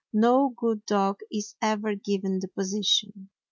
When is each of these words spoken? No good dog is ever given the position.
No 0.13 0.49
good 0.49 0.83
dog 0.87 1.19
is 1.31 1.53
ever 1.61 1.93
given 1.93 2.39
the 2.39 2.47
position. 2.47 3.29